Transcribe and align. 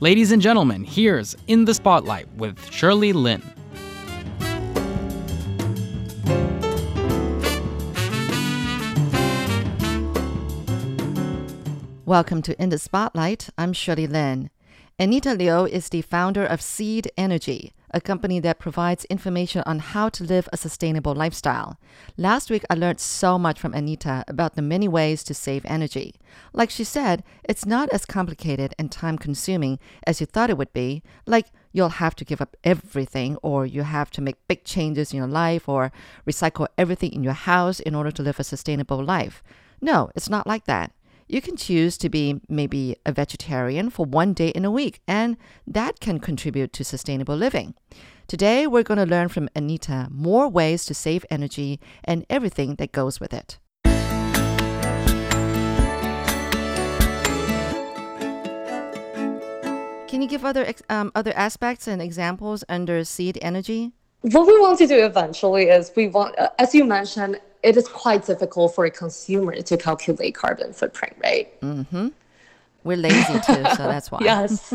Ladies 0.00 0.30
and 0.30 0.42
gentlemen, 0.42 0.84
here's 0.84 1.34
In 1.46 1.64
the 1.64 1.72
Spotlight 1.72 2.30
with 2.34 2.70
Shirley 2.70 3.14
Lin. 3.14 3.42
Welcome 12.04 12.42
to 12.42 12.62
In 12.62 12.68
the 12.68 12.78
Spotlight. 12.78 13.48
I'm 13.56 13.72
Shirley 13.72 14.06
Lin. 14.06 14.50
Anita 14.98 15.32
Liu 15.32 15.64
is 15.64 15.88
the 15.88 16.02
founder 16.02 16.44
of 16.44 16.60
Seed 16.60 17.10
Energy, 17.16 17.72
a 17.96 18.00
company 18.00 18.38
that 18.40 18.58
provides 18.58 19.06
information 19.06 19.62
on 19.64 19.78
how 19.78 20.10
to 20.10 20.22
live 20.22 20.46
a 20.52 20.56
sustainable 20.58 21.14
lifestyle. 21.14 21.80
Last 22.18 22.50
week, 22.50 22.62
I 22.68 22.74
learned 22.74 23.00
so 23.00 23.38
much 23.38 23.58
from 23.58 23.72
Anita 23.72 24.22
about 24.28 24.54
the 24.54 24.60
many 24.60 24.86
ways 24.86 25.24
to 25.24 25.32
save 25.32 25.64
energy. 25.64 26.14
Like 26.52 26.68
she 26.68 26.84
said, 26.84 27.24
it's 27.42 27.64
not 27.64 27.88
as 27.88 28.04
complicated 28.04 28.74
and 28.78 28.92
time 28.92 29.16
consuming 29.16 29.78
as 30.06 30.20
you 30.20 30.26
thought 30.26 30.50
it 30.50 30.58
would 30.58 30.74
be. 30.74 31.02
Like, 31.24 31.46
you'll 31.72 31.88
have 32.04 32.14
to 32.16 32.24
give 32.24 32.42
up 32.42 32.54
everything, 32.64 33.36
or 33.36 33.64
you 33.64 33.82
have 33.82 34.10
to 34.10 34.20
make 34.20 34.46
big 34.46 34.64
changes 34.64 35.12
in 35.12 35.16
your 35.16 35.26
life, 35.26 35.66
or 35.66 35.90
recycle 36.26 36.68
everything 36.76 37.12
in 37.14 37.24
your 37.24 37.32
house 37.32 37.80
in 37.80 37.94
order 37.94 38.10
to 38.10 38.22
live 38.22 38.38
a 38.38 38.44
sustainable 38.44 39.02
life. 39.02 39.42
No, 39.80 40.10
it's 40.14 40.28
not 40.28 40.46
like 40.46 40.66
that. 40.66 40.92
You 41.28 41.40
can 41.40 41.56
choose 41.56 41.98
to 41.98 42.08
be 42.08 42.40
maybe 42.48 42.94
a 43.04 43.10
vegetarian 43.10 43.90
for 43.90 44.06
one 44.06 44.32
day 44.32 44.50
in 44.50 44.64
a 44.64 44.70
week, 44.70 45.00
and 45.08 45.36
that 45.66 45.98
can 45.98 46.20
contribute 46.20 46.72
to 46.74 46.84
sustainable 46.84 47.34
living. 47.34 47.74
Today, 48.28 48.68
we're 48.68 48.84
going 48.84 48.98
to 48.98 49.06
learn 49.06 49.28
from 49.28 49.48
Anita 49.56 50.06
more 50.12 50.48
ways 50.48 50.84
to 50.86 50.94
save 50.94 51.26
energy 51.28 51.80
and 52.04 52.24
everything 52.30 52.76
that 52.76 52.92
goes 52.92 53.18
with 53.18 53.34
it. 53.34 53.58
Can 60.08 60.22
you 60.22 60.28
give 60.28 60.44
other 60.44 60.72
um, 60.88 61.10
other 61.16 61.32
aspects 61.34 61.88
and 61.88 62.00
examples 62.00 62.62
under 62.68 63.02
seed 63.02 63.36
energy? 63.42 63.90
What 64.22 64.46
we 64.46 64.60
want 64.60 64.78
to 64.78 64.86
do 64.86 65.04
eventually 65.04 65.64
is 65.64 65.90
we 65.96 66.06
want, 66.06 66.38
uh, 66.38 66.50
as 66.58 66.74
you 66.74 66.84
mentioned, 66.84 67.40
it 67.66 67.76
is 67.76 67.88
quite 67.88 68.24
difficult 68.24 68.74
for 68.76 68.84
a 68.84 68.90
consumer 68.90 69.60
to 69.60 69.76
calculate 69.76 70.36
carbon 70.36 70.72
footprint, 70.72 71.16
right? 71.22 71.60
Mm-hmm. 71.60 72.08
We're 72.84 72.96
lazy 72.96 73.40
too, 73.40 73.64
so 73.74 73.82
that's 73.92 74.12
why. 74.12 74.20
yes. 74.22 74.72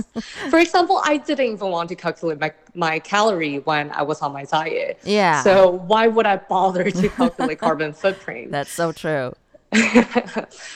For 0.49 0.59
example, 0.59 0.99
I 1.05 1.15
didn't 1.15 1.45
even 1.45 1.69
want 1.69 1.87
to 1.87 1.95
calculate 1.95 2.41
my, 2.41 2.51
my 2.75 2.99
calorie 2.99 3.59
when 3.59 3.91
I 3.91 4.01
was 4.01 4.21
on 4.21 4.33
my 4.33 4.43
diet. 4.43 4.99
Yeah. 5.05 5.41
So 5.41 5.71
why 5.91 6.07
would 6.07 6.25
I 6.25 6.35
bother 6.35 6.91
to 6.91 7.09
calculate 7.09 7.59
carbon 7.67 7.93
footprint? 7.93 8.51
That's 8.51 8.73
so 8.73 8.91
true. 8.91 9.31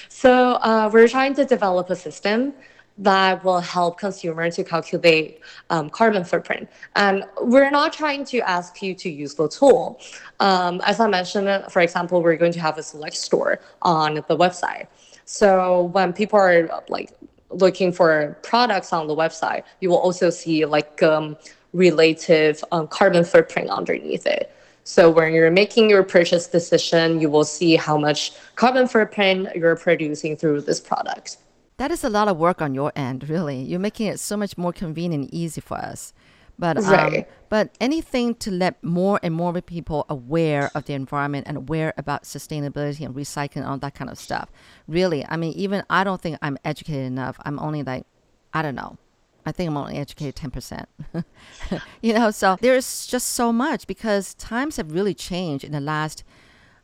so 0.08 0.54
uh, 0.54 0.90
we're 0.94 1.10
trying 1.10 1.34
to 1.34 1.44
develop 1.44 1.90
a 1.90 1.98
system 1.98 2.54
that 2.98 3.44
will 3.44 3.60
help 3.60 4.00
consumers 4.00 4.56
to 4.56 4.64
calculate 4.64 5.42
um, 5.70 5.90
carbon 5.90 6.24
footprint. 6.24 6.70
And 6.96 7.26
we're 7.42 7.70
not 7.70 7.92
trying 7.92 8.24
to 8.26 8.40
ask 8.40 8.82
you 8.82 8.96
to 8.96 9.10
use 9.10 9.36
the 9.36 9.50
tool. 9.50 10.00
Um, 10.40 10.82
as 10.86 11.00
I 11.00 11.08
mentioned, 11.08 11.66
for 11.70 11.82
example, 11.82 12.22
we're 12.22 12.38
going 12.38 12.54
to 12.54 12.60
have 12.62 12.78
a 12.78 12.84
select 12.84 13.18
store 13.18 13.60
on 13.82 14.16
the 14.16 14.38
website. 14.38 14.88
So 15.26 15.84
when 15.86 16.14
people 16.14 16.40
are 16.40 16.84
like 16.88 17.12
looking 17.50 17.92
for 17.92 18.38
products 18.44 18.94
on 18.94 19.08
the 19.08 19.16
website, 19.16 19.64
you 19.82 19.90
will 19.90 19.98
also 19.98 20.30
see 20.30 20.66
like 20.66 21.04
um, 21.04 21.36
relative 21.74 22.64
um, 22.72 22.88
carbon 22.88 23.24
footprint 23.24 23.70
underneath 23.70 24.26
it. 24.26 24.52
So 24.86 25.10
when 25.10 25.34
you're 25.34 25.52
making 25.52 25.90
your 25.90 26.04
purchase 26.04 26.48
decision, 26.48 27.20
you 27.20 27.30
will 27.30 27.44
see 27.44 27.76
how 27.76 27.98
much 27.98 28.34
carbon 28.56 28.88
footprint 28.88 29.50
you're 29.56 29.76
producing 29.76 30.38
through 30.38 30.62
this 30.62 30.80
product. 30.80 31.38
That 31.78 31.92
is 31.92 32.04
a 32.04 32.10
lot 32.10 32.28
of 32.28 32.38
work 32.38 32.62
on 32.62 32.74
your 32.74 32.92
end, 32.96 33.30
really. 33.30 33.62
You're 33.62 33.80
making 33.80 34.08
it 34.08 34.20
so 34.20 34.38
much 34.38 34.58
more 34.58 34.72
convenient 34.72 35.26
and 35.26 35.34
easy 35.34 35.60
for 35.62 35.78
us. 35.78 36.14
But 36.58 36.78
um, 36.78 36.86
Right. 36.86 37.28
but 37.50 37.76
anything 37.82 38.34
to 38.36 38.50
let 38.52 38.82
more 38.82 39.20
and 39.22 39.34
more 39.34 39.52
people 39.62 40.06
aware 40.08 40.72
of 40.74 40.86
the 40.86 40.94
environment 40.94 41.48
and 41.48 41.58
aware 41.58 41.94
about 41.98 42.24
sustainability 42.24 43.06
and 43.06 43.14
recycling, 43.14 43.68
all 43.68 43.78
that 43.80 43.94
kind 43.94 44.10
of 44.10 44.18
stuff. 44.18 44.50
Really, 44.88 45.26
I 45.28 45.36
mean, 45.36 45.52
even 45.54 45.84
I 45.90 46.06
don't 46.06 46.22
think 46.22 46.38
I'm 46.42 46.58
educated 46.64 47.06
enough. 47.08 47.38
I'm 47.44 47.60
only 47.60 47.84
like, 47.84 48.06
I 48.54 48.62
don't 48.62 48.76
know. 48.76 48.98
I 49.46 49.52
think 49.52 49.70
I'm 49.70 49.76
only 49.78 49.98
educated 49.98 50.36
ten 50.36 50.50
percent. 50.50 50.88
you 52.02 52.14
know, 52.14 52.32
so 52.32 52.58
there's 52.62 53.06
just 53.06 53.28
so 53.34 53.52
much 53.52 53.86
because 53.86 54.34
times 54.36 54.78
have 54.78 54.94
really 54.94 55.14
changed 55.14 55.66
in 55.66 55.74
the 55.74 55.82
last, 55.82 56.24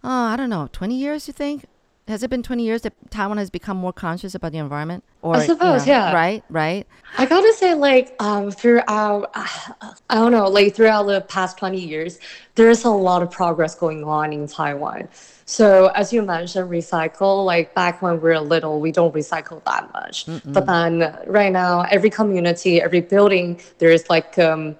oh, 0.03 0.09
I 0.09 0.35
don't 0.35 0.49
know, 0.49 0.67
twenty 0.73 0.95
years. 0.95 1.27
You 1.27 1.33
think? 1.33 1.63
Has 2.07 2.23
it 2.23 2.29
been 2.29 2.43
20 2.43 2.63
years 2.63 2.81
that 2.81 2.93
Taiwan 3.09 3.37
has 3.37 3.49
become 3.49 3.77
more 3.77 3.93
conscious 3.93 4.35
about 4.35 4.51
the 4.51 4.57
environment? 4.57 5.03
Or, 5.21 5.37
you 5.37 5.43
suppose, 5.43 5.85
know, 5.85 5.93
yeah. 5.93 6.13
Right, 6.13 6.43
right. 6.49 6.85
I 7.17 7.25
gotta 7.25 7.53
say, 7.53 7.73
like, 7.73 8.15
um, 8.19 8.51
throughout, 8.51 9.31
I 9.35 10.15
don't 10.15 10.31
know, 10.31 10.47
like 10.47 10.75
throughout 10.75 11.03
the 11.03 11.21
past 11.21 11.57
20 11.57 11.79
years, 11.79 12.19
there's 12.55 12.83
a 12.83 12.89
lot 12.89 13.21
of 13.21 13.31
progress 13.31 13.75
going 13.75 14.03
on 14.03 14.33
in 14.33 14.47
Taiwan. 14.47 15.07
So, 15.45 15.87
as 15.87 16.11
you 16.11 16.21
mentioned, 16.21 16.69
recycle, 16.69 17.45
like 17.45 17.73
back 17.75 18.01
when 18.01 18.13
we 18.13 18.19
were 18.19 18.39
little, 18.39 18.79
we 18.79 18.91
don't 18.91 19.13
recycle 19.13 19.63
that 19.65 19.91
much. 19.93 20.25
But 20.45 20.65
then 20.65 21.17
right 21.27 21.51
now, 21.51 21.81
every 21.81 22.09
community, 22.09 22.81
every 22.81 23.01
building, 23.01 23.61
there's 23.77 24.09
like, 24.09 24.39
um, 24.39 24.75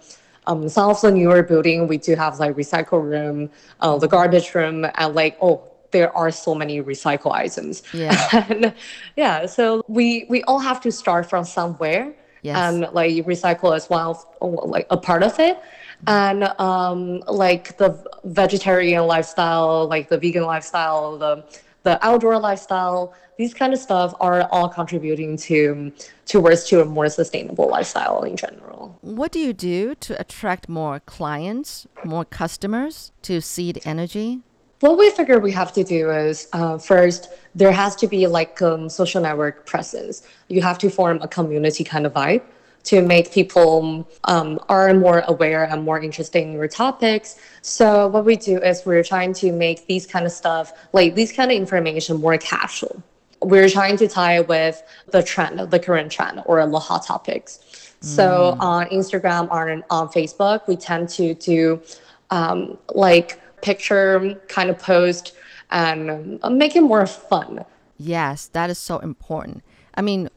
um, 0.48 0.68
some 0.70 0.90
of 0.90 1.00
the 1.02 1.12
newer 1.12 1.44
building, 1.44 1.88
we 1.88 1.98
do 1.98 2.16
have 2.16 2.40
like 2.40 2.56
recycle 2.56 3.02
room, 3.04 3.50
uh, 3.80 3.98
the 3.98 4.08
garbage 4.08 4.54
room, 4.56 4.86
and 4.96 5.16
like, 5.16 5.38
oh, 5.42 5.62
there 5.92 6.16
are 6.16 6.32
so 6.32 6.56
many 6.56 6.82
recycle 6.82 7.32
items. 7.32 7.84
Yeah. 7.94 8.46
and 8.50 8.74
yeah, 9.16 9.46
so 9.46 9.84
we 9.88 10.26
we 10.30 10.44
all 10.44 10.60
have 10.60 10.82
to 10.82 10.92
start 10.92 11.30
from 11.30 11.46
somewhere 11.46 12.14
Yes. 12.44 12.58
and 12.58 12.92
like 12.94 13.12
recycle 13.26 13.76
as 13.76 13.90
well, 13.90 14.28
like 14.42 14.88
a 14.90 14.98
part 14.98 15.22
of 15.24 15.40
it. 15.40 15.60
And 16.08 16.44
um, 16.60 17.20
like 17.28 17.78
the 17.78 18.04
vegetarian 18.24 19.06
lifestyle, 19.06 19.88
like 19.88 20.10
the 20.10 20.18
vegan 20.18 20.44
lifestyle, 20.44 21.18
the 21.18 21.46
the 21.84 22.04
outdoor 22.06 22.40
lifestyle, 22.40 23.14
these 23.38 23.54
kind 23.54 23.74
of 23.74 23.80
stuff 23.80 24.14
are 24.20 24.48
all 24.52 24.70
contributing 24.70 25.36
to 25.38 25.92
towards 26.26 26.64
to 26.66 26.82
a 26.82 26.86
more 26.86 27.10
sustainable 27.10 27.68
lifestyle 27.70 28.24
in 28.24 28.36
general. 28.38 28.98
What 29.02 29.32
do 29.32 29.40
you 29.40 29.54
do 29.54 29.96
to 29.96 30.20
attract 30.20 30.70
more 30.70 31.00
clients, 31.02 31.88
more 32.04 32.26
customers 32.26 33.12
to 33.24 33.42
Seed 33.42 33.82
Energy? 33.86 34.42
What 34.82 34.98
we 34.98 35.12
figure 35.12 35.40
we 35.40 35.52
have 35.52 35.72
to 35.74 35.84
do 35.84 36.10
is 36.10 36.48
uh, 36.54 36.80
first, 36.80 37.30
there 37.54 37.72
has 37.72 37.96
to 37.98 38.08
be 38.08 38.26
like 38.26 38.60
um, 38.64 38.90
social 38.90 39.22
network 39.22 39.68
presence. 39.68 40.28
You 40.48 40.64
have 40.64 40.80
to 40.80 40.90
form 40.90 41.22
a 41.22 41.28
community 41.28 41.84
kind 41.84 42.08
of 42.08 42.14
vibe 42.14 42.42
to 42.86 43.04
make 43.04 43.32
people 43.32 44.10
um, 44.24 44.60
are 44.70 44.92
more 44.96 45.24
aware 45.28 45.66
and 45.66 45.84
more 45.84 46.02
interested 46.02 46.42
in 46.42 46.54
your 46.54 46.68
topics. 46.68 47.40
So 47.62 48.08
what 48.08 48.26
we 48.26 48.36
do 48.36 48.58
is 48.58 48.82
we're 48.84 49.04
trying 49.04 49.34
to 49.36 49.52
make 49.52 49.86
these 49.86 50.08
kind 50.08 50.26
of 50.26 50.32
stuff, 50.32 50.74
like 50.94 51.14
these 51.14 51.32
kind 51.32 51.52
of 51.52 51.58
information, 51.58 52.20
more 52.20 52.40
casual. 52.40 53.04
We're 53.44 53.70
trying 53.70 53.98
to 53.98 54.08
tie 54.08 54.38
it 54.38 54.48
with 54.48 54.82
the 55.12 55.22
trend, 55.22 55.60
the 55.60 55.80
current 55.80 56.12
trend, 56.12 56.42
or 56.48 56.66
the 56.68 56.80
hot 56.80 57.06
topics. 57.06 57.60
So 58.04 58.58
on 58.60 58.88
Instagram 58.88 59.48
or 59.52 59.70
on, 59.70 59.84
on 59.92 60.08
Facebook, 60.08 60.68
we 60.68 60.76
tend 60.76 61.08
to 61.10 61.36
do 61.36 61.84
um, 62.32 62.80
like 62.96 63.40
picture 63.62 64.42
kind 64.48 64.70
of 64.70 64.80
post 64.80 65.34
and 65.72 66.40
uh, 66.44 66.50
make 66.50 66.76
it 66.76 66.82
more 66.82 67.06
fun. 67.06 67.66
Yes, 67.98 68.48
that 68.48 68.70
is 68.70 68.78
so 68.78 69.00
important. 69.00 69.64
I 69.96 70.02
mean, 70.02 70.30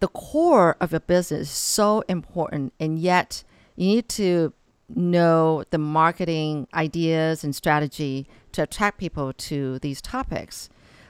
the 0.00 0.08
core 0.08 0.76
of 0.80 0.90
your 0.90 1.00
business 1.00 1.42
is 1.42 1.50
so 1.50 2.02
important, 2.08 2.72
and 2.80 2.98
yet 2.98 3.44
you 3.76 3.86
need 3.86 4.08
to 4.10 4.52
know 4.88 5.64
the 5.70 5.78
marketing 5.78 6.66
ideas 6.74 7.44
and 7.44 7.54
strategy 7.54 8.26
to 8.52 8.62
attract 8.62 8.98
people 8.98 9.32
to 9.32 9.78
these 9.78 10.02
topics. 10.02 10.68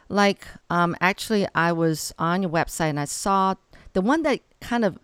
Like, 0.08 0.46
um, 0.70 0.94
actually, 1.00 1.46
I 1.54 1.72
was 1.72 2.12
on 2.18 2.42
your 2.42 2.50
website 2.50 2.90
and 2.90 3.00
I 3.00 3.06
saw 3.06 3.54
the 3.94 4.02
one 4.02 4.22
that 4.22 4.40
kind 4.60 4.84
of 4.84 4.98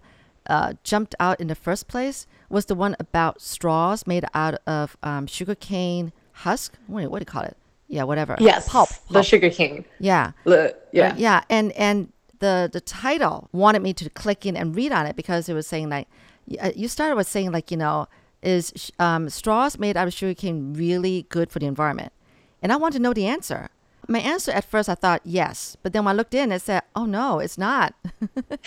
uh, 0.46 0.74
jumped 0.84 1.14
out 1.18 1.40
in 1.40 1.48
the 1.48 1.54
first 1.54 1.88
place 1.88 2.26
was 2.48 2.66
the 2.66 2.74
one 2.74 2.96
about 3.00 3.40
straws 3.40 4.06
made 4.06 4.24
out 4.34 4.54
of 4.66 4.96
um, 5.02 5.26
sugarcane 5.26 6.12
husk. 6.38 6.74
Wait, 6.88 7.08
what 7.08 7.18
do 7.18 7.22
you 7.22 7.26
call 7.26 7.42
it? 7.42 7.56
Yeah, 7.88 8.02
whatever. 8.02 8.36
Yes, 8.38 8.68
pulp. 8.68 8.90
the 9.10 9.22
sugar 9.22 9.50
cane. 9.50 9.84
Yeah. 9.98 10.32
The, 10.44 10.76
yeah. 10.92 11.14
Yeah, 11.16 11.42
and 11.48 11.72
and 11.72 12.12
the 12.38 12.68
the 12.72 12.80
title 12.80 13.48
wanted 13.52 13.82
me 13.82 13.92
to 13.94 14.10
click 14.10 14.46
in 14.46 14.56
and 14.56 14.76
read 14.76 14.92
on 14.92 15.06
it 15.06 15.16
because 15.16 15.48
it 15.48 15.54
was 15.54 15.66
saying 15.66 15.88
like 15.88 16.06
uh, 16.60 16.70
you 16.76 16.88
started 16.88 17.16
with 17.16 17.26
saying 17.26 17.50
like 17.50 17.70
you 17.70 17.76
know 17.76 18.06
is 18.42 18.92
um, 18.98 19.28
straws 19.28 19.78
made 19.78 19.96
out 19.96 20.06
of 20.06 20.14
sugarcane 20.14 20.74
really 20.74 21.26
good 21.28 21.50
for 21.50 21.58
the 21.58 21.66
environment, 21.66 22.12
and 22.62 22.72
I 22.72 22.76
want 22.76 22.94
to 22.94 23.00
know 23.00 23.12
the 23.12 23.26
answer. 23.26 23.68
My 24.06 24.20
answer 24.20 24.52
at 24.52 24.64
first 24.64 24.88
I 24.88 24.94
thought 24.94 25.20
yes, 25.24 25.76
but 25.82 25.92
then 25.92 26.04
when 26.04 26.14
I 26.14 26.16
looked 26.16 26.34
in, 26.34 26.52
it 26.52 26.62
said 26.62 26.82
oh 26.94 27.06
no, 27.06 27.38
it's 27.40 27.58
not. 27.58 27.94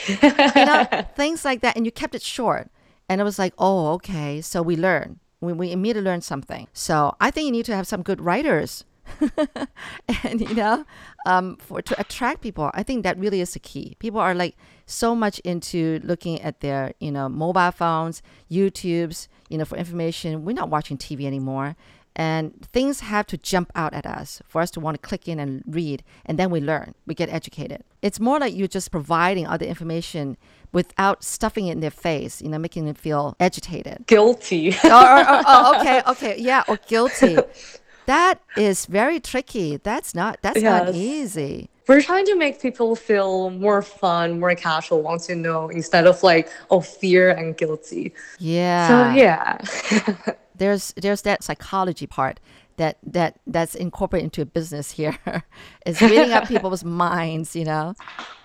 you 0.07 0.17
know 0.21 1.05
things 1.15 1.45
like 1.45 1.61
that, 1.61 1.75
and 1.77 1.85
you 1.85 1.91
kept 1.91 2.15
it 2.15 2.21
short, 2.21 2.69
and 3.07 3.21
it 3.21 3.23
was 3.23 3.39
like 3.39 3.53
oh 3.57 3.93
okay, 3.93 4.41
so 4.41 4.61
we 4.61 4.75
learn. 4.75 5.19
We, 5.41 5.53
we 5.53 5.71
immediately 5.71 6.09
learn 6.09 6.21
something. 6.21 6.67
So 6.73 7.15
I 7.19 7.31
think 7.31 7.45
you 7.45 7.51
need 7.51 7.65
to 7.65 7.75
have 7.75 7.87
some 7.87 8.03
good 8.03 8.21
writers 8.21 8.85
and 10.23 10.41
you 10.41 10.53
know, 10.55 10.85
um, 11.25 11.57
for 11.57 11.81
to 11.81 11.99
attract 11.99 12.41
people, 12.41 12.71
I 12.73 12.83
think 12.83 13.03
that 13.03 13.17
really 13.17 13.41
is 13.41 13.53
the 13.53 13.59
key. 13.59 13.95
People 13.99 14.19
are 14.19 14.33
like 14.33 14.55
so 14.85 15.15
much 15.15 15.39
into 15.39 15.99
looking 16.03 16.41
at 16.41 16.59
their 16.61 16.93
you 16.99 17.11
know 17.11 17.29
mobile 17.29 17.71
phones, 17.71 18.21
YouTubes, 18.49 19.27
you 19.49 19.57
know, 19.57 19.65
for 19.65 19.77
information. 19.77 20.45
We're 20.45 20.53
not 20.53 20.69
watching 20.69 20.97
TV 20.97 21.25
anymore. 21.25 21.75
And 22.15 22.61
things 22.73 22.99
have 22.99 23.25
to 23.27 23.37
jump 23.37 23.71
out 23.73 23.93
at 23.93 24.05
us 24.05 24.41
for 24.47 24.61
us 24.61 24.69
to 24.71 24.79
want 24.79 25.01
to 25.01 25.07
click 25.07 25.27
in 25.27 25.39
and 25.39 25.63
read, 25.65 26.03
and 26.25 26.37
then 26.37 26.49
we 26.49 26.59
learn, 26.59 26.93
we 27.05 27.15
get 27.15 27.29
educated. 27.29 27.83
It's 28.01 28.19
more 28.19 28.37
like 28.37 28.53
you're 28.53 28.67
just 28.67 28.91
providing 28.91 29.45
the 29.45 29.67
information 29.67 30.35
without 30.73 31.23
stuffing 31.23 31.67
it 31.67 31.73
in 31.73 31.79
their 31.79 31.89
face, 31.89 32.41
you 32.41 32.49
know, 32.49 32.57
making 32.57 32.85
them 32.85 32.95
feel 32.95 33.35
agitated. 33.39 34.05
Guilty. 34.07 34.75
oh, 34.83 35.77
okay, 35.79 36.01
okay, 36.07 36.35
yeah, 36.37 36.63
or 36.67 36.77
guilty. 36.87 37.37
That 38.07 38.41
is 38.57 38.87
very 38.87 39.19
tricky. 39.19 39.77
That's 39.77 40.15
not 40.15 40.39
that's 40.41 40.61
not 40.61 40.95
easy. 40.95 41.69
We're 41.87 42.01
trying 42.01 42.25
to 42.25 42.35
make 42.35 42.61
people 42.61 42.95
feel 42.95 43.49
more 43.51 43.81
fun, 43.81 44.39
more 44.39 44.55
casual, 44.55 45.01
want 45.01 45.21
to 45.23 45.35
know 45.35 45.69
instead 45.69 46.07
of 46.07 46.21
like, 46.23 46.49
oh, 46.69 46.81
fear 46.81 47.29
and 47.29 47.55
guilty. 47.55 48.13
Yeah. 48.39 48.87
So 48.87 49.15
yeah. 49.17 50.33
there's 50.61 50.93
there's 50.95 51.23
that 51.23 51.43
psychology 51.43 52.05
part 52.05 52.39
that 52.77 52.97
that 53.03 53.39
that's 53.47 53.73
incorporated 53.73 54.25
into 54.25 54.41
a 54.41 54.45
business 54.45 54.91
here. 54.91 55.17
it's 55.85 56.01
reading 56.01 56.31
up 56.31 56.47
people's 56.53 56.83
minds, 56.83 57.55
you 57.55 57.65
know. 57.65 57.95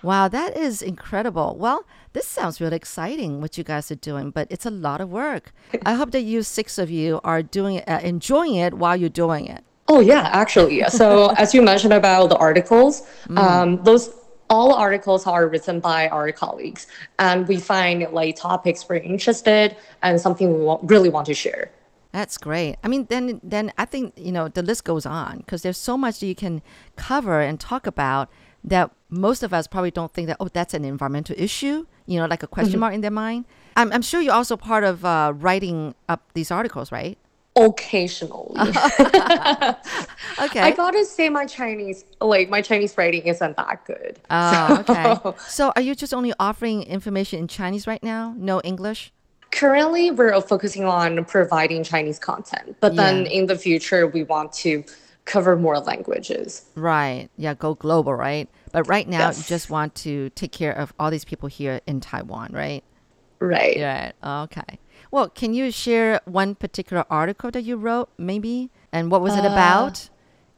Wow, 0.01 0.27
that 0.27 0.57
is 0.57 0.81
incredible. 0.81 1.55
Well, 1.59 1.85
this 2.13 2.25
sounds 2.25 2.59
really 2.59 2.75
exciting 2.75 3.39
what 3.39 3.57
you 3.57 3.63
guys 3.63 3.91
are 3.91 4.01
doing, 4.11 4.31
but 4.31 4.47
it's 4.49 4.65
a 4.65 4.71
lot 4.71 4.99
of 4.99 5.09
work. 5.09 5.53
I 5.85 5.93
hope 5.93 6.11
that 6.11 6.21
you 6.21 6.41
six 6.41 6.79
of 6.79 6.89
you 6.89 7.21
are 7.23 7.43
doing 7.43 7.81
uh, 7.87 7.99
enjoying 8.03 8.55
it 8.55 8.73
while 8.73 8.97
you're 8.97 9.09
doing 9.25 9.45
it. 9.47 9.63
Oh 9.87 9.99
yeah, 9.99 10.29
actually. 10.33 10.83
So 10.89 11.29
as 11.37 11.53
you 11.53 11.61
mentioned 11.61 11.93
about 11.93 12.29
the 12.29 12.37
articles, 12.37 13.03
um, 13.37 13.83
those 13.83 14.09
all 14.49 14.73
articles 14.73 15.27
are 15.27 15.47
written 15.47 15.79
by 15.79 16.07
our 16.09 16.31
colleagues, 16.31 16.87
and 17.19 17.47
we 17.47 17.57
find 17.57 18.07
like 18.11 18.35
topics 18.35 18.89
we're 18.89 18.95
interested 19.13 19.75
and 20.01 20.19
something 20.19 20.47
we 20.57 20.75
really 20.83 21.09
want 21.09 21.27
to 21.27 21.35
share. 21.35 21.69
That's 22.17 22.39
great. 22.39 22.77
I 22.83 22.87
mean, 22.87 23.05
then 23.11 23.39
then 23.43 23.71
I 23.77 23.85
think 23.85 24.13
you 24.17 24.31
know 24.31 24.47
the 24.47 24.63
list 24.63 24.85
goes 24.85 25.05
on 25.05 25.37
because 25.37 25.61
there's 25.61 25.77
so 25.77 25.95
much 25.95 26.19
that 26.19 26.25
you 26.25 26.33
can 26.33 26.63
cover 26.95 27.41
and 27.41 27.59
talk 27.59 27.85
about 27.85 28.27
that 28.63 28.89
most 29.07 29.43
of 29.43 29.53
us 29.53 29.67
probably 29.67 29.91
don't 29.91 30.11
think 30.11 30.25
that 30.25 30.37
oh 30.39 30.47
that's 30.47 30.73
an 30.73 30.83
environmental 30.83 31.35
issue. 31.37 31.85
You 32.07 32.19
know, 32.19 32.25
like 32.25 32.41
a 32.41 32.47
question 32.47 32.79
mark 32.79 32.95
in 32.95 33.01
their 33.01 33.11
mind. 33.11 33.45
I'm, 33.75 33.93
I'm 33.93 34.01
sure 34.01 34.19
you're 34.19 34.33
also 34.33 34.57
part 34.57 34.83
of 34.83 35.05
uh, 35.05 35.33
writing 35.35 35.93
up 36.09 36.23
these 36.33 36.49
articles, 36.49 36.91
right? 36.91 37.19
Occasionally, 37.55 38.55
Okay. 38.57 40.61
I 40.61 40.73
gotta 40.75 41.05
say 41.05 41.29
my 41.29 41.45
Chinese, 41.45 42.03
like 42.19 42.49
my 42.49 42.63
Chinese 42.63 42.97
writing 42.97 43.27
isn't 43.27 43.57
that 43.57 43.85
good. 43.85 44.19
Oh, 44.31 44.83
okay. 44.89 45.37
So 45.47 45.71
are 45.75 45.83
you 45.83 45.93
just 45.93 46.15
only 46.15 46.33
offering 46.39 46.81
information 46.81 47.37
in 47.37 47.47
Chinese 47.47 47.85
right 47.85 48.01
now? 48.01 48.33
No 48.35 48.59
English? 48.61 49.13
Currently, 49.57 50.11
we're 50.11 50.39
focusing 50.41 50.85
on 50.85 51.25
providing 51.25 51.83
Chinese 51.83 52.19
content, 52.19 52.77
but 52.79 52.95
then 52.95 53.25
in 53.25 53.47
the 53.47 53.57
future, 53.57 54.05
we 54.05 54.21
want 54.23 54.53
to 54.53 54.83
cover 55.25 55.55
more 55.55 55.79
languages. 55.79 56.65
Right. 56.75 57.29
Yeah, 57.37 57.55
go 57.55 57.73
global, 57.73 58.13
right? 58.13 58.47
But 58.71 58.87
right 58.87 59.07
now, 59.07 59.31
you 59.31 59.41
just 59.41 59.71
want 59.71 59.95
to 59.95 60.29
take 60.31 60.51
care 60.51 60.73
of 60.73 60.93
all 60.99 61.09
these 61.09 61.25
people 61.25 61.49
here 61.49 61.81
in 61.87 62.01
Taiwan, 62.01 62.51
right? 62.53 62.83
Right. 63.39 63.81
Right. 63.81 64.13
Okay. 64.43 64.77
Well, 65.09 65.27
can 65.27 65.55
you 65.55 65.71
share 65.71 66.21
one 66.25 66.53
particular 66.53 67.05
article 67.09 67.49
that 67.49 67.63
you 67.63 67.77
wrote, 67.77 68.09
maybe? 68.15 68.69
And 68.91 69.09
what 69.09 69.21
was 69.21 69.33
it 69.33 69.43
about? 69.43 70.07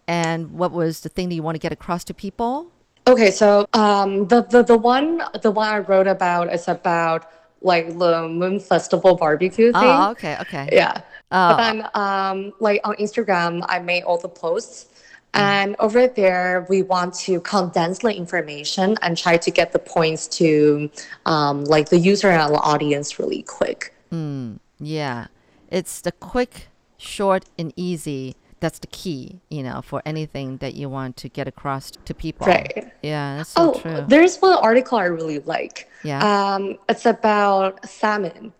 And 0.10 0.52
what 0.52 0.74
was 0.74 1.00
the 1.00 1.10
thing 1.10 1.30
that 1.30 1.36
you 1.36 1.44
want 1.44 1.56
to 1.56 1.60
get 1.60 1.72
across 1.72 2.04
to 2.04 2.13
people? 2.13 2.72
Okay, 3.07 3.31
so 3.31 3.66
um, 3.72 4.28
the, 4.28 4.42
the 4.44 4.62
the 4.62 4.78
one 4.78 5.24
the 5.42 5.52
one 5.52 5.69
I 5.69 5.80
wrote 5.80 6.07
about 6.07 6.54
is 6.54 6.68
about 6.68 7.25
like 7.61 7.97
the 7.97 8.27
Moon 8.27 8.59
Festival 8.59 9.15
barbecue 9.15 9.71
thing. 9.71 9.81
Oh, 9.83 10.11
okay, 10.11 10.38
okay. 10.41 10.69
Yeah. 10.71 11.01
Oh. 11.31 11.50
But 11.50 11.57
then 11.57 11.88
um, 11.94 12.53
like 12.59 12.81
on 12.83 12.95
Instagram, 12.95 13.65
I 13.67 13.79
made 13.79 14.03
all 14.03 14.17
the 14.17 14.29
posts. 14.29 14.88
Mm. 15.33 15.39
And 15.39 15.75
over 15.79 16.07
there, 16.07 16.65
we 16.69 16.81
want 16.81 17.13
to 17.25 17.39
condense 17.41 18.00
the 18.00 18.15
information 18.15 18.97
and 19.01 19.15
try 19.15 19.38
to 19.38 19.51
get 19.51 19.73
the 19.73 19.79
points 19.79 20.27
to 20.39 20.89
um, 21.25 21.65
like 21.65 21.89
the 21.89 22.00
user 22.00 22.29
and 22.29 22.53
the 22.53 22.59
audience 22.59 23.19
really 23.19 23.44
quick. 23.44 23.94
Mm, 24.11 24.59
Yeah. 24.79 25.27
It's 25.69 26.01
the 26.01 26.11
quick, 26.11 26.69
short, 26.97 27.45
and 27.59 27.71
easy. 27.75 28.35
That's 28.59 28.79
the 28.79 28.88
key, 28.88 29.39
you 29.50 29.63
know, 29.63 29.81
for 29.81 30.01
anything 30.06 30.57
that 30.57 30.73
you 30.73 30.89
want 30.89 31.15
to 31.17 31.29
get 31.29 31.47
across 31.47 31.91
to 31.91 32.13
people. 32.13 32.47
Right. 32.47 32.91
Yeah, 33.01 33.38
that's 33.38 33.50
so 33.51 33.73
Oh, 33.75 33.79
true. 33.79 34.06
there's 34.07 34.38
one 34.38 34.57
article 34.57 34.97
I 34.97 35.06
really 35.06 35.39
like. 35.39 35.89
Yeah. 36.03 36.19
Um, 36.56 36.77
it's 36.89 37.06
about 37.06 37.88
salmon. 37.88 38.51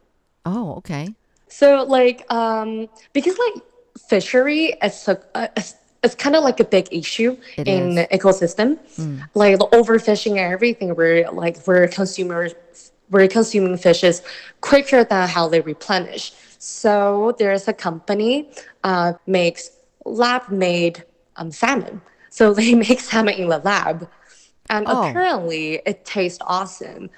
Oh, 0.46 0.76
okay. 0.78 1.10
So 1.48 1.84
like 1.84 2.32
um 2.32 2.88
because 3.12 3.38
like 3.38 3.64
fishery 4.08 4.74
is 4.82 5.08
a, 5.08 5.20
uh, 5.36 5.48
it's, 5.58 5.76
it's 6.04 6.16
kind 6.16 6.36
of 6.36 6.44
like 6.44 6.60
a 6.62 6.64
big 6.64 6.88
issue 6.92 7.36
It 7.58 7.68
in 7.68 7.90
is. 7.90 7.96
the 7.96 8.08
ecosystem. 8.18 8.78
Like 9.34 9.60
the 9.60 9.68
overfishing 9.68 10.32
and 10.42 10.54
everything 10.54 10.96
we're 10.96 11.30
like 11.32 11.58
we're 11.68 11.88
consumers 11.90 12.54
we're 13.10 13.28
consuming 13.28 13.76
fishes 13.78 14.22
quicker 14.62 15.04
than 15.04 15.28
how 15.28 15.50
they 15.50 15.60
replenish. 15.62 16.32
So 16.60 17.36
there's 17.40 17.68
a 17.68 17.74
company 17.74 18.50
uh 18.86 19.14
makes 19.28 19.72
lab 20.10 20.50
made 20.50 21.04
um, 21.38 21.52
salmon. 21.52 22.02
So 22.30 22.54
they 22.58 22.76
make 22.76 23.00
salmon 23.00 23.36
in 23.36 23.50
the 23.50 23.60
lab. 23.60 24.10
And 24.70 24.88
Oh. 24.88 24.90
apparently 24.90 25.82
it 25.86 26.06
tastes 26.06 26.40
awesome 26.46 27.10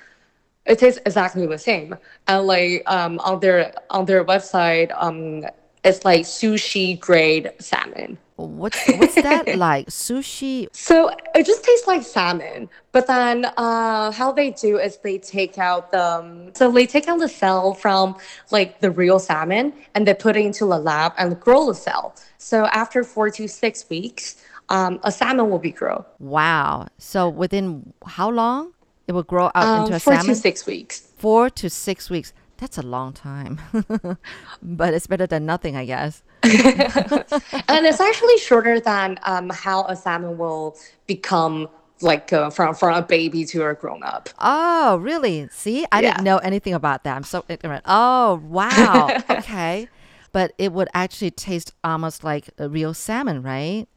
it 0.65 0.79
tastes 0.79 0.99
exactly 1.05 1.45
the 1.45 1.57
same 1.57 1.95
and 2.27 2.45
like 2.47 2.83
um 2.87 3.19
on 3.19 3.39
their 3.39 3.73
on 3.89 4.05
their 4.05 4.23
website 4.23 4.91
um 5.01 5.43
it's 5.83 6.05
like 6.05 6.21
sushi 6.23 6.99
grade 6.99 7.51
salmon 7.59 8.17
What's 8.47 8.79
what's 8.99 9.15
that 9.15 9.55
like? 9.57 9.87
Sushi? 9.87 10.67
so 10.71 11.09
it 11.35 11.45
just 11.45 11.63
tastes 11.63 11.87
like 11.87 12.03
salmon 12.03 12.69
but 12.91 13.07
then 13.07 13.45
uh 13.57 14.11
how 14.11 14.31
they 14.31 14.51
do 14.51 14.77
is 14.77 14.97
they 14.97 15.17
take 15.17 15.57
out 15.57 15.91
the 15.91 16.03
um, 16.19 16.53
so 16.53 16.71
they 16.71 16.85
take 16.85 17.07
out 17.07 17.19
the 17.19 17.27
cell 17.29 17.73
from 17.73 18.15
like 18.51 18.79
the 18.81 18.91
real 18.91 19.19
salmon 19.19 19.73
and 19.95 20.07
they 20.07 20.13
put 20.13 20.35
it 20.35 20.45
into 20.45 20.65
the 20.65 20.77
lab 20.79 21.13
and 21.17 21.39
grow 21.39 21.67
the 21.67 21.75
cell 21.75 22.15
so 22.37 22.65
after 22.67 23.03
four 23.03 23.29
to 23.29 23.47
six 23.47 23.89
weeks 23.89 24.43
um 24.69 24.99
a 25.03 25.11
salmon 25.11 25.49
will 25.49 25.59
be 25.59 25.71
grown 25.71 26.03
Wow. 26.19 26.87
So 26.97 27.27
within 27.29 27.93
how 28.05 28.29
long 28.29 28.73
it 29.07 29.13
will 29.13 29.23
grow 29.23 29.51
out 29.55 29.65
um, 29.65 29.81
into 29.83 29.95
a 29.95 29.99
four 29.99 30.13
salmon? 30.13 30.35
to 30.35 30.35
six 30.35 30.65
weeks 30.65 31.07
Four 31.17 31.49
to 31.51 31.69
six 31.69 32.09
weeks. 32.09 32.33
That's 32.57 32.77
a 32.77 32.83
long 32.83 33.13
time, 33.13 33.59
but 34.61 34.93
it's 34.93 35.07
better 35.07 35.25
than 35.27 35.45
nothing, 35.45 35.75
I 35.75 35.85
guess. 35.85 36.23
and 36.43 37.85
it's 37.85 37.99
actually 37.99 38.37
shorter 38.37 38.79
than 38.79 39.19
um, 39.23 39.49
how 39.49 39.85
a 39.85 39.95
salmon 39.95 40.37
will 40.37 40.77
become 41.07 41.67
like 42.01 42.33
uh, 42.33 42.49
from 42.49 42.73
from 42.73 42.95
a 42.95 43.01
baby 43.01 43.45
to 43.45 43.63
a 43.67 43.75
grown 43.75 44.01
up. 44.03 44.29
Oh, 44.39 44.97
really? 44.97 45.47
See, 45.51 45.85
I 45.91 46.01
didn't 46.01 46.23
know 46.23 46.37
anything 46.39 46.73
about 46.73 47.03
that. 47.03 47.15
I'm 47.15 47.23
so 47.23 47.45
ignorant. 47.47 47.83
Oh, 47.85 48.41
wow. 48.43 49.13
okay. 49.29 49.87
But 50.31 50.53
it 50.57 50.71
would 50.73 50.87
actually 50.93 51.31
taste 51.31 51.73
almost 51.83 52.23
like 52.23 52.49
a 52.57 52.67
real 52.69 52.93
salmon, 52.93 53.43
right? 53.43 53.87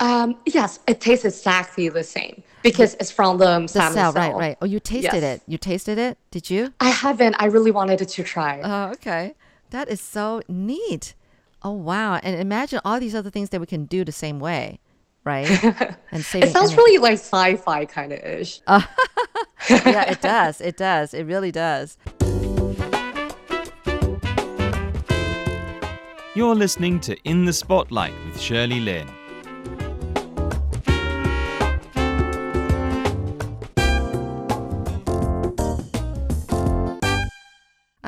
Um, 0.00 0.36
yes, 0.46 0.80
it 0.86 1.00
tastes 1.00 1.24
exactly 1.24 1.88
the 1.88 2.02
same 2.04 2.42
because 2.62 2.94
it's 3.00 3.10
from 3.10 3.38
the 3.38 3.60
The 3.60 3.68
salmon 3.68 3.92
cell, 3.94 4.12
cell. 4.12 4.22
right, 4.22 4.36
right. 4.36 4.56
Oh, 4.60 4.66
you 4.66 4.80
tasted 4.80 5.22
Yes. 5.22 5.38
it. 5.38 5.42
You 5.46 5.58
tasted 5.58 5.98
it? 5.98 6.18
Did 6.30 6.50
you? 6.50 6.74
I 6.80 6.90
haven't. 6.90 7.36
I 7.38 7.46
really 7.46 7.70
wanted 7.70 8.06
to 8.06 8.22
try. 8.22 8.60
Oh, 8.62 8.90
okay. 8.92 9.34
That 9.70 9.88
is 9.88 10.00
so 10.00 10.42
neat. 10.48 11.14
Oh, 11.64 11.72
wow. 11.72 12.16
And 12.22 12.40
imagine 12.40 12.80
all 12.84 12.98
these 12.98 13.14
other 13.14 13.30
things 13.30 13.50
that 13.50 13.60
we 13.60 13.66
can 13.66 13.84
do 13.84 14.04
the 14.04 14.12
same 14.12 14.40
way, 14.40 14.80
right? 15.24 15.46
And 16.12 16.24
saving 16.24 16.48
it 16.48 16.52
sounds 16.52 16.72
energy. 16.72 16.76
really 16.76 16.98
like 16.98 17.18
sci-fi 17.18 17.84
kind 17.86 18.12
of 18.12 18.18
ish. 18.18 18.60
yeah, 18.68 20.10
it 20.10 20.20
does. 20.20 20.60
It 20.60 20.76
does. 20.76 21.14
It 21.14 21.24
really 21.24 21.50
does. 21.52 21.96
You're 26.34 26.54
listening 26.54 26.98
to 27.00 27.16
In 27.24 27.44
the 27.44 27.52
Spotlight 27.52 28.14
with 28.26 28.40
Shirley 28.40 28.80
Lin. 28.80 29.06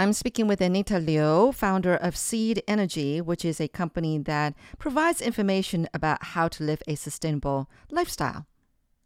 I'm 0.04 0.12
speaking 0.12 0.46
with 0.46 0.61
Anita 0.61 0.99
Liu, 0.99 1.50
founder 1.52 1.94
of 1.94 2.14
Seed 2.14 2.62
Energy, 2.68 3.23
which 3.23 3.42
is 3.42 3.58
a 3.58 3.68
company 3.68 4.18
that 4.18 4.52
provides 4.78 5.23
information 5.23 5.88
about 5.94 6.23
how 6.23 6.46
to 6.46 6.62
live 6.62 6.82
a 6.87 6.94
sustainable 6.94 7.70
lifestyle. 7.90 8.44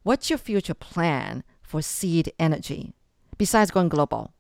What's 0.03 0.29
your 0.29 0.41
future 0.41 0.75
plan 0.75 1.45
for 1.63 1.83
Seed 1.83 2.33
Energy 2.41 2.95
besides 3.37 3.71
going 3.71 3.89
global? 3.89 4.33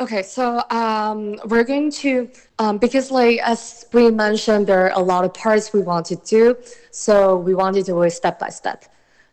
Okay, 0.00 0.22
so 0.22 0.62
um, 0.70 1.38
we're 1.44 1.64
going 1.64 1.90
to 1.90 2.30
um, 2.58 2.78
because 2.78 3.10
like 3.10 3.38
as 3.40 3.84
we 3.92 4.10
mentioned, 4.10 4.68
there 4.68 4.86
are 4.86 4.98
a 4.98 5.04
lot 5.04 5.22
of 5.26 5.34
parts 5.34 5.74
we 5.74 5.82
want 5.82 6.06
to 6.06 6.16
do. 6.16 6.56
So 6.92 7.36
we 7.36 7.54
want 7.54 7.76
to 7.76 7.82
do 7.82 8.00
it 8.00 8.10
step 8.12 8.38
by 8.38 8.48
step. 8.48 8.86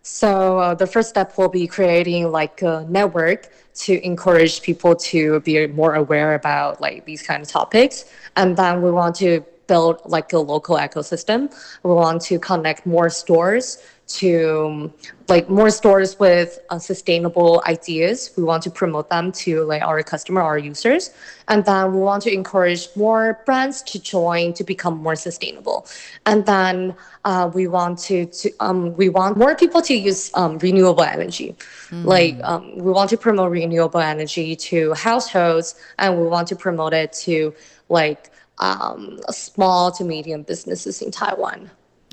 So 0.04 0.60
uh, 0.60 0.76
the 0.76 0.86
first 0.86 1.10
step 1.10 1.38
will 1.38 1.48
be 1.48 1.66
creating 1.66 2.30
like 2.30 2.62
a 2.62 2.86
network 2.90 3.50
to 3.76 4.06
encourage 4.06 4.62
people 4.62 4.96
to 4.98 5.40
be 5.40 5.66
more 5.68 5.96
aware 5.96 6.36
about 6.36 6.82
like 6.82 7.06
these 7.06 7.24
kind 7.24 7.42
of 7.42 7.48
topics, 7.48 8.06
and 8.36 8.58
then 8.58 8.82
we 8.82 8.92
want 8.92 9.16
to 9.18 9.46
build 9.68 10.02
like 10.06 10.34
a 10.34 10.40
local 10.40 10.76
ecosystem. 10.76 11.50
We 11.84 11.94
want 11.94 12.22
to 12.24 12.38
connect 12.38 12.86
more 12.86 13.10
stores 13.10 13.82
to 14.20 14.92
like 15.28 15.50
more 15.50 15.70
stores 15.70 16.20
with 16.20 16.60
uh, 16.70 16.78
sustainable 16.78 17.64
ideas. 17.66 18.32
We 18.38 18.44
want 18.44 18.64
to 18.64 18.72
promote 18.72 19.10
them 19.10 19.32
to 19.44 19.64
like 19.64 19.82
our 19.82 20.04
customer, 20.04 20.42
our 20.42 20.58
users, 20.58 21.12
and 21.48 21.64
then 21.66 21.94
we 21.94 22.00
want 22.00 22.24
to 22.24 22.34
encourage 22.34 22.90
more 22.96 23.42
brands 23.46 23.82
to 23.84 24.00
join 24.00 24.54
to 24.54 24.64
become 24.64 24.98
more 24.98 25.16
sustainable. 25.16 25.88
And 26.26 26.46
then 26.46 26.96
uh, 27.26 27.50
we 27.54 27.68
want 27.68 28.00
to, 28.00 28.26
to 28.26 28.52
um, 28.60 28.96
we 28.96 29.10
want 29.10 29.38
more 29.38 29.56
people 29.56 29.82
to 29.84 29.96
use 29.96 30.32
um, 30.36 30.58
renewable 30.60 31.04
energy. 31.04 31.56
Like 31.92 32.40
um, 32.44 32.78
we 32.78 32.92
want 32.92 33.10
to 33.12 33.18
promote 33.18 33.52
renewable 33.52 34.00
energy 34.00 34.56
to 34.56 34.94
households, 34.94 35.76
and 36.00 36.20
we 36.20 36.28
want 36.28 36.48
to 36.50 36.56
promote 36.56 36.94
it 36.94 37.14
to 37.26 37.54
like 37.90 38.32
um, 38.60 39.20
small 39.30 39.92
to 39.92 40.04
medium 40.04 40.44
businesses 40.44 41.02
in 41.02 41.12
Taiwan. 41.12 41.72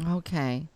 Okay. 0.09 0.67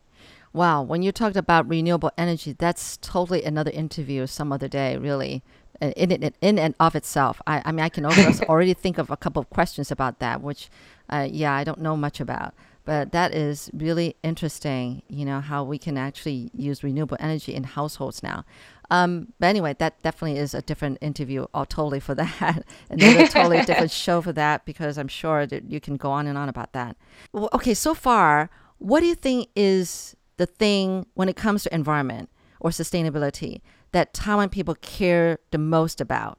Wow. 0.55 0.83
When 0.83 1.03
you 1.03 1.13
talked 1.13 1.37
about 1.37 1.69
renewable 1.69 2.13
energy, 2.17 2.53
that's 2.57 2.97
totally 2.99 3.45
another 3.45 3.73
interview 3.73 4.27
some 4.27 4.53
other 4.53 4.69
day, 4.69 4.97
really. 4.97 5.43
uh, 5.83 5.93
In, 5.97 6.13
in, 6.13 6.33
in 6.41 6.59
and 6.59 6.75
of 6.79 6.95
itself. 6.95 7.43
I, 7.47 7.61
I 7.65 7.73
mean, 7.73 7.85
I 7.85 7.89
can 7.91 8.07
already 8.49 8.73
think 8.73 8.97
of 8.99 9.11
a 9.11 9.17
couple 9.17 9.41
of 9.43 9.51
questions 9.51 9.91
about 9.91 10.21
that, 10.21 10.41
which, 10.43 10.71
uh, 11.11 11.27
yeah, 11.31 11.53
I 11.53 11.65
don't 11.65 11.81
know 11.81 11.97
much 11.97 12.21
about. 12.21 12.55
But 12.85 13.13
that 13.13 13.35
is 13.35 13.71
really 13.75 14.15
interesting, 14.23 15.03
you 15.09 15.25
know, 15.25 15.41
how 15.41 15.65
we 15.65 15.79
can 15.79 15.97
actually 15.99 16.51
use 16.55 16.85
renewable 16.85 17.17
energy 17.19 17.55
in 17.55 17.65
households 17.65 18.23
now. 18.23 18.45
Um, 18.91 19.33
but 19.41 19.47
anyway, 19.47 19.75
that 19.79 20.03
definitely 20.03 20.39
is 20.39 20.53
a 20.55 20.61
different 20.63 20.99
interview 21.01 21.47
all 21.55 21.65
totally 21.67 21.99
for 21.99 22.15
that. 22.23 22.63
Another 22.91 23.27
totally 23.27 23.63
different 23.63 23.91
show 24.07 24.21
for 24.23 24.33
that 24.35 24.67
because 24.67 24.99
I'm 24.99 25.09
sure 25.09 25.47
that 25.47 25.69
you 25.73 25.81
can 25.81 25.97
go 25.97 26.11
on 26.13 26.27
and 26.27 26.37
on 26.39 26.49
about 26.49 26.75
that. 26.75 26.97
Well, 27.33 27.49
okay, 27.55 27.75
so 27.75 27.95
far, 27.95 28.51
what 28.79 29.01
do 29.01 29.07
you 29.07 29.15
think 29.17 29.49
is 29.57 30.15
the 30.37 30.47
thing 30.47 31.07
when 31.15 31.29
it 31.29 31.37
comes 31.37 31.63
to 31.65 31.75
environment 31.75 32.29
or 32.61 32.71
sustainability 32.71 33.61
that 33.93 34.13
Taiwan 34.15 34.49
people 34.49 34.75
care 34.77 35.39
the 35.51 35.59
most 35.59 36.01
about 36.01 36.39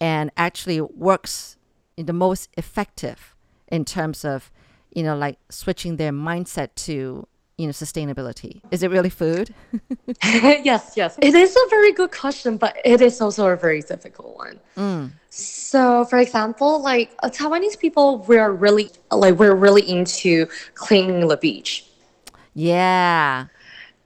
and 0.00 0.30
actually 0.36 0.80
works 0.80 1.56
in 1.96 2.06
the 2.06 2.12
most 2.12 2.48
effective 2.56 3.34
in 3.68 3.84
terms 3.84 4.24
of, 4.24 4.50
you 4.94 5.02
know, 5.02 5.16
like 5.16 5.38
switching 5.48 5.96
their 5.96 6.12
mindset 6.12 6.68
to, 6.74 7.26
you 7.58 7.66
know, 7.66 7.72
sustainability? 7.72 8.60
Is 8.70 8.82
it 8.82 8.90
really 8.90 9.10
food? 9.10 9.54
yes, 10.24 10.92
yes. 10.96 11.18
It 11.20 11.34
is 11.34 11.56
a 11.56 11.68
very 11.70 11.92
good 11.92 12.12
question, 12.12 12.56
but 12.56 12.76
it 12.84 13.00
is 13.00 13.20
also 13.20 13.46
a 13.46 13.56
very 13.56 13.82
difficult 13.82 14.36
one. 14.36 14.60
So, 15.30 16.04
for 16.04 16.18
example, 16.18 16.82
like 16.82 17.10
uh, 17.22 17.30
Taiwanese 17.30 17.78
people, 17.78 18.18
we're 18.18 18.50
really 18.50 18.90
like 19.10 19.36
we're 19.36 19.54
really 19.54 19.88
into 19.88 20.46
cleaning 20.74 21.26
the 21.26 21.36
beach. 21.36 21.86
Yeah. 22.54 23.46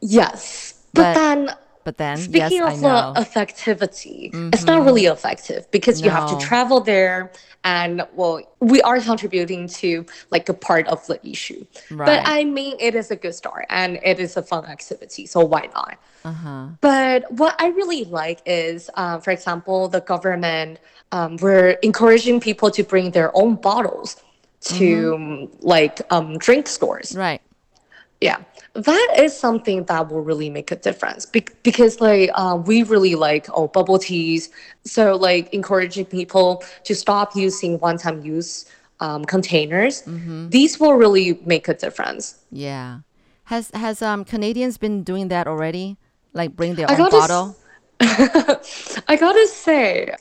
Yes, 0.00 0.74
but, 0.92 1.02
But- 1.02 1.14
then 1.14 1.50
But 1.86 1.98
then, 1.98 2.16
speaking 2.16 2.66
yes, 2.66 2.74
of 2.74 2.80
the 2.80 3.20
effectivity, 3.22 4.34
it's 4.52 4.64
not 4.64 4.84
really 4.84 5.06
effective 5.06 5.70
because 5.70 6.02
you 6.02 6.10
have 6.10 6.28
to 6.30 6.36
travel 6.44 6.80
there, 6.80 7.30
and 7.62 8.02
well, 8.12 8.42
we 8.58 8.82
are 8.82 8.98
contributing 8.98 9.68
to 9.68 10.04
like 10.34 10.48
a 10.48 10.52
part 10.68 10.88
of 10.88 11.06
the 11.06 11.24
issue. 11.24 11.64
Right. 11.92 12.06
But 12.06 12.18
I 12.26 12.42
mean, 12.42 12.74
it 12.80 12.96
is 12.96 13.12
a 13.12 13.16
good 13.16 13.36
start 13.36 13.66
and 13.70 14.00
it 14.02 14.18
is 14.18 14.36
a 14.36 14.42
fun 14.42 14.64
activity, 14.66 15.26
so 15.26 15.44
why 15.44 15.68
not? 15.78 15.94
uh-huh. 16.24 16.66
But 16.80 17.30
what 17.30 17.54
I 17.60 17.68
really 17.68 18.02
like 18.04 18.40
is, 18.46 18.90
uh, 18.94 19.18
for 19.22 19.30
example, 19.30 19.86
the 19.86 20.00
government, 20.00 20.80
um, 21.12 21.36
we're 21.40 21.78
encouraging 21.86 22.40
people 22.40 22.68
to 22.72 22.82
bring 22.82 23.12
their 23.12 23.30
own 23.36 23.54
bottles 23.54 24.16
to 24.74 25.14
um, 25.14 25.48
like 25.60 26.02
um, 26.10 26.36
drink 26.38 26.66
stores. 26.66 27.14
Right. 27.14 27.40
Yeah, 28.20 28.38
that 28.72 29.14
is 29.18 29.36
something 29.36 29.84
that 29.84 30.10
will 30.10 30.22
really 30.22 30.48
make 30.48 30.70
a 30.70 30.76
difference 30.76 31.26
Be- 31.26 31.46
because 31.62 32.00
like 32.00 32.30
uh, 32.34 32.60
we 32.64 32.82
really 32.82 33.14
like 33.14 33.46
oh 33.52 33.68
bubble 33.68 33.98
teas. 33.98 34.50
So 34.84 35.16
like 35.16 35.52
encouraging 35.52 36.06
people 36.06 36.64
to 36.84 36.94
stop 36.94 37.36
using 37.36 37.78
one-time 37.78 38.24
use 38.24 38.66
um, 39.00 39.24
containers. 39.24 40.02
These 40.50 40.80
will 40.80 40.94
really 40.94 41.38
make 41.44 41.68
a 41.68 41.74
difference. 41.74 42.38
Yeah. 42.50 43.00
Has 43.44 43.70
has 43.74 44.02
um 44.02 44.24
Canadians 44.24 44.78
been 44.78 45.02
doing 45.02 45.28
that 45.28 45.46
already? 45.46 45.96
Like 46.32 46.56
bring 46.56 46.74
their 46.74 46.90
I 46.90 46.94
own 46.94 47.10
bottle? 47.10 47.56
I 48.00 49.16
gotta 49.18 49.46
say, 49.46 50.14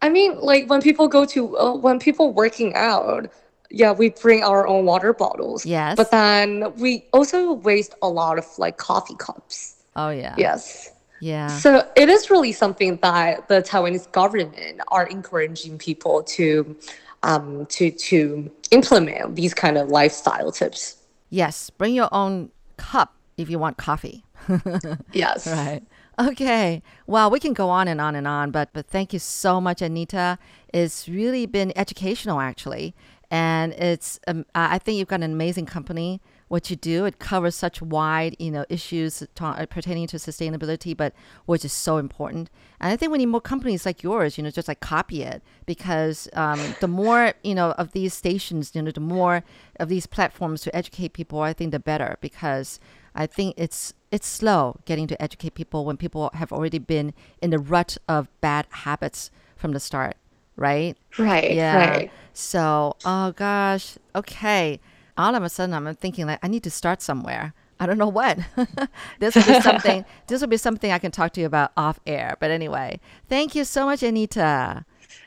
I 0.00 0.08
mean, 0.08 0.38
like 0.40 0.68
when 0.68 0.80
people 0.80 1.06
go 1.08 1.24
to 1.26 1.56
uh, 1.56 1.74
when 1.74 1.98
people 1.98 2.32
working 2.32 2.74
out, 2.74 3.30
yeah, 3.72 3.92
we 3.92 4.10
bring 4.10 4.44
our 4.44 4.66
own 4.66 4.84
water 4.84 5.12
bottles. 5.12 5.64
Yes. 5.64 5.96
But 5.96 6.10
then 6.10 6.72
we 6.76 7.06
also 7.12 7.54
waste 7.54 7.94
a 8.02 8.08
lot 8.08 8.38
of 8.38 8.46
like 8.58 8.76
coffee 8.76 9.16
cups. 9.16 9.76
Oh 9.96 10.10
yeah. 10.10 10.34
Yes. 10.36 10.92
Yeah. 11.20 11.46
So 11.46 11.88
it 11.96 12.08
is 12.08 12.30
really 12.30 12.52
something 12.52 12.96
that 12.96 13.48
the 13.48 13.62
Taiwanese 13.62 14.10
government 14.12 14.80
are 14.88 15.06
encouraging 15.06 15.78
people 15.78 16.22
to 16.24 16.76
um 17.22 17.66
to 17.66 17.90
to 17.90 18.50
implement 18.70 19.36
these 19.36 19.54
kind 19.54 19.78
of 19.78 19.88
lifestyle 19.88 20.52
tips. 20.52 20.96
Yes. 21.30 21.70
Bring 21.70 21.94
your 21.94 22.08
own 22.12 22.50
cup 22.76 23.14
if 23.36 23.48
you 23.48 23.58
want 23.58 23.78
coffee. 23.78 24.24
Yes. 25.12 25.46
Right. 25.46 25.82
Okay. 26.18 26.82
Well, 27.06 27.30
we 27.30 27.40
can 27.40 27.54
go 27.54 27.70
on 27.70 27.88
and 27.88 28.00
on 28.00 28.14
and 28.14 28.26
on, 28.26 28.50
but 28.50 28.70
but 28.72 28.86
thank 28.86 29.12
you 29.12 29.18
so 29.18 29.60
much, 29.60 29.80
Anita. 29.80 30.38
It's 30.72 31.08
really 31.08 31.46
been 31.46 31.72
educational, 31.76 32.40
actually, 32.40 32.94
and 33.32 33.72
it's 33.72 34.20
um, 34.28 34.44
I 34.54 34.78
think 34.78 34.98
you've 34.98 35.08
got 35.08 35.22
an 35.22 35.32
amazing 35.32 35.64
company. 35.64 36.20
What 36.48 36.68
you 36.68 36.76
do, 36.76 37.06
it 37.06 37.18
covers 37.18 37.54
such 37.54 37.80
wide, 37.80 38.36
you 38.38 38.50
know, 38.50 38.66
issues 38.68 39.22
ta- 39.34 39.64
pertaining 39.70 40.06
to 40.08 40.18
sustainability, 40.18 40.94
but 40.94 41.14
which 41.46 41.64
is 41.64 41.72
so 41.72 41.96
important. 41.96 42.50
And 42.78 42.92
I 42.92 42.96
think 42.96 43.10
we 43.10 43.16
need 43.16 43.26
more 43.26 43.40
companies 43.40 43.86
like 43.86 44.02
yours, 44.02 44.36
you 44.36 44.44
know, 44.44 44.50
just 44.50 44.68
like 44.68 44.80
copy 44.80 45.22
it, 45.22 45.42
because 45.64 46.28
um, 46.34 46.60
the 46.80 46.88
more 46.88 47.32
you 47.42 47.54
know 47.54 47.70
of 47.72 47.92
these 47.92 48.12
stations, 48.12 48.72
you 48.74 48.82
know, 48.82 48.90
the 48.90 49.00
more 49.00 49.42
of 49.80 49.88
these 49.88 50.06
platforms 50.06 50.60
to 50.62 50.76
educate 50.76 51.14
people, 51.14 51.40
I 51.40 51.54
think 51.54 51.70
the 51.70 51.80
better, 51.80 52.18
because 52.20 52.78
I 53.14 53.26
think 53.26 53.54
it's 53.56 53.94
it's 54.10 54.26
slow 54.26 54.76
getting 54.84 55.06
to 55.06 55.22
educate 55.22 55.54
people 55.54 55.86
when 55.86 55.96
people 55.96 56.30
have 56.34 56.52
already 56.52 56.78
been 56.78 57.14
in 57.40 57.48
the 57.48 57.58
rut 57.58 57.96
of 58.06 58.28
bad 58.42 58.66
habits 58.68 59.30
from 59.56 59.72
the 59.72 59.80
start, 59.80 60.16
right? 60.56 60.96
Right. 61.18 61.52
Yeah. 61.52 61.76
Right. 61.76 62.10
So, 62.34 62.96
oh 63.04 63.32
gosh, 63.32 63.96
okay. 64.14 64.80
All 65.18 65.34
of 65.34 65.42
a 65.42 65.48
sudden, 65.48 65.74
I'm 65.74 65.94
thinking 65.96 66.26
like 66.26 66.38
I 66.42 66.48
need 66.48 66.62
to 66.64 66.70
start 66.70 67.02
somewhere. 67.02 67.54
I 67.78 67.86
don't 67.86 67.98
know 67.98 68.08
what. 68.08 68.38
this 69.18 69.34
will 69.34 69.44
be 69.44 69.60
something. 69.60 70.04
this 70.28 70.40
will 70.40 70.48
be 70.48 70.56
something 70.56 70.92
I 70.92 70.98
can 70.98 71.10
talk 71.10 71.32
to 71.32 71.40
you 71.40 71.46
about 71.46 71.72
off 71.76 71.98
air. 72.06 72.36
But 72.38 72.50
anyway, 72.50 73.00
thank 73.28 73.54
you 73.54 73.64
so 73.64 73.86
much, 73.86 74.02
Anita. 74.02 74.84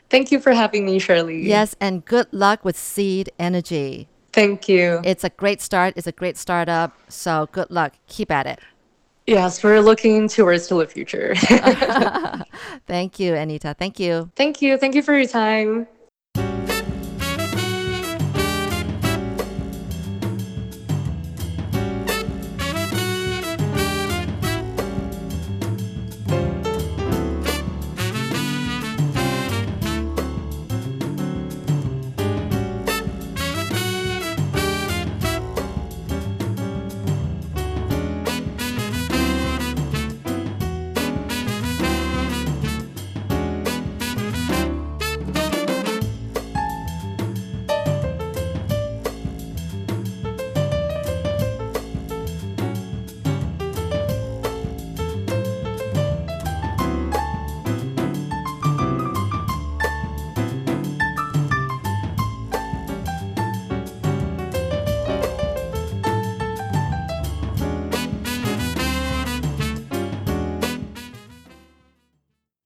Thank 0.08 0.32
you 0.32 0.40
for 0.40 0.52
having 0.52 0.86
me, 0.86 0.98
Shirley. 0.98 1.42
Yes, 1.42 1.76
and 1.80 2.04
good 2.04 2.26
luck 2.32 2.64
with 2.64 2.76
Seed 2.76 3.30
Energy. 3.38 4.08
Thank 4.32 4.68
you. 4.68 5.00
It's 5.04 5.24
a 5.24 5.30
great 5.30 5.60
start. 5.60 5.94
It's 5.96 6.06
a 6.06 6.12
great 6.12 6.36
startup. 6.36 6.92
So 7.08 7.48
good 7.52 7.70
luck. 7.70 7.94
Keep 8.06 8.30
at 8.30 8.46
it. 8.46 8.60
Yes, 9.26 9.64
we're 9.64 9.80
looking 9.80 10.28
towards 10.28 10.68
to 10.68 10.74
the 10.76 10.86
future. 10.86 11.34
Thank 12.86 13.18
you, 13.18 13.34
Anita. 13.34 13.74
Thank 13.76 13.98
you. 13.98 14.30
Thank 14.36 14.62
you. 14.62 14.78
Thank 14.78 14.94
you 14.94 15.02
for 15.02 15.16
your 15.16 15.26
time. 15.26 15.88